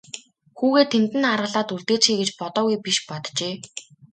Хүүгээ 0.57 0.85
тэнд 0.93 1.11
нь 1.19 1.29
аргалаад 1.33 1.69
үлдээчихье 1.75 2.15
гэж 2.19 2.29
бодоогүй 2.39 2.77
биш 2.85 2.97
боджээ. 3.07 3.53